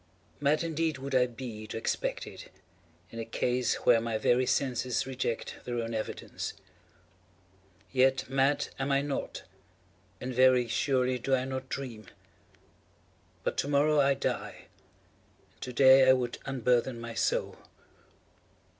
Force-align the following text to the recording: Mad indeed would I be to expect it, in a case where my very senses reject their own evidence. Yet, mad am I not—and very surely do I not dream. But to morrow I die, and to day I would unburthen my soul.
Mad 0.39 0.63
indeed 0.63 0.97
would 0.97 1.13
I 1.13 1.27
be 1.27 1.67
to 1.67 1.77
expect 1.77 2.25
it, 2.25 2.49
in 3.11 3.19
a 3.19 3.23
case 3.23 3.75
where 3.85 4.01
my 4.01 4.17
very 4.17 4.47
senses 4.47 5.05
reject 5.05 5.57
their 5.63 5.77
own 5.77 5.93
evidence. 5.93 6.53
Yet, 7.91 8.27
mad 8.27 8.69
am 8.79 8.91
I 8.91 9.03
not—and 9.03 10.33
very 10.33 10.67
surely 10.67 11.19
do 11.19 11.35
I 11.35 11.45
not 11.45 11.69
dream. 11.69 12.07
But 13.43 13.57
to 13.57 13.67
morrow 13.67 13.99
I 13.99 14.15
die, 14.15 14.69
and 15.51 15.61
to 15.61 15.71
day 15.71 16.09
I 16.09 16.13
would 16.13 16.39
unburthen 16.47 16.99
my 16.99 17.13
soul. 17.13 17.57